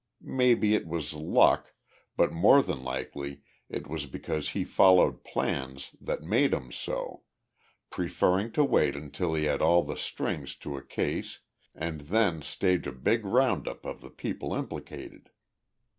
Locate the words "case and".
10.83-12.01